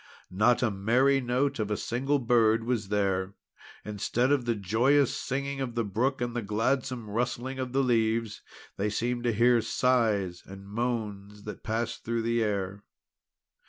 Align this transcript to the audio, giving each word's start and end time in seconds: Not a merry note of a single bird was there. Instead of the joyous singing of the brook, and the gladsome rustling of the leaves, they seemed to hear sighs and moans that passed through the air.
Not 0.31 0.63
a 0.63 0.71
merry 0.71 1.21
note 1.21 1.59
of 1.59 1.69
a 1.69 1.77
single 1.77 2.17
bird 2.17 2.63
was 2.63 2.87
there. 2.89 3.35
Instead 3.85 4.31
of 4.31 4.45
the 4.45 4.55
joyous 4.55 5.15
singing 5.15 5.61
of 5.61 5.75
the 5.75 5.83
brook, 5.83 6.21
and 6.21 6.35
the 6.35 6.41
gladsome 6.41 7.07
rustling 7.07 7.59
of 7.59 7.71
the 7.71 7.83
leaves, 7.83 8.41
they 8.77 8.89
seemed 8.89 9.23
to 9.25 9.31
hear 9.31 9.61
sighs 9.61 10.41
and 10.43 10.67
moans 10.67 11.43
that 11.43 11.61
passed 11.61 12.03
through 12.03 12.23
the 12.23 12.43
air. 12.43 12.83